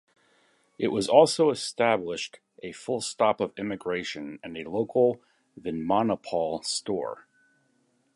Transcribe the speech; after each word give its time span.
It 0.79 0.87
was 0.87 1.07
also 1.07 1.51
established 1.51 2.39
a 2.63 2.71
"full" 2.71 3.01
stop 3.01 3.39
of 3.39 3.53
immigration 3.55 4.39
and 4.43 4.57
a 4.57 4.67
local 4.67 5.21
Vinmonopol 5.59 6.65
store. 6.65 7.27